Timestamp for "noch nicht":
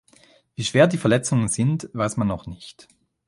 2.27-2.87